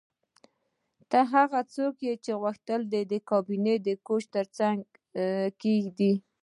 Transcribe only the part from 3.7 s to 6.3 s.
د کوچ ترڅنګ کیږدې